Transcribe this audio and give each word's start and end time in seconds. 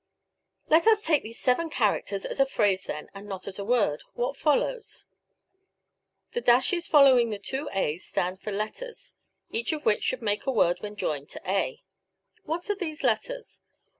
Let 0.67 0.87
us 0.87 1.05
take 1.05 1.21
these 1.21 1.39
seven 1.39 1.69
characters 1.69 2.25
as 2.25 2.39
a 2.39 2.45
phrase 2.47 2.85
then 2.85 3.11
and 3.13 3.27
not 3.27 3.47
as 3.47 3.59
a 3.59 3.63
word. 3.63 4.01
What 4.15 4.35
follows? 4.35 5.05
The 6.31 6.41
dashes 6.41 6.87
following 6.87 7.29
the 7.29 7.37
two 7.37 7.69
a's 7.71 8.03
stand 8.03 8.41
for 8.41 8.51
letters, 8.51 9.13
each 9.51 9.71
of 9.73 9.85
which 9.85 10.01
should 10.01 10.23
make 10.23 10.47
a 10.47 10.51
word 10.51 10.77
when 10.79 10.95
joined 10.95 11.29
to 11.29 11.41
a. 11.47 11.83
What 12.45 12.67
are 12.71 12.75
these 12.75 13.03
letters? 13.03 13.61